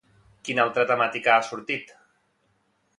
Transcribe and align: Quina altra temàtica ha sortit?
Quina 0.47 0.63
altra 0.69 0.87
temàtica 0.93 1.35
ha 1.37 1.47
sortit? 1.51 1.95